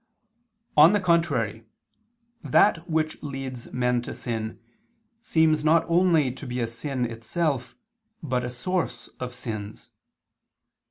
[0.75, 1.63] On the contrary,
[2.43, 4.59] That which leads men to sin,
[5.21, 7.75] seems not only to be a sin itself,
[8.23, 9.91] but a source of sins.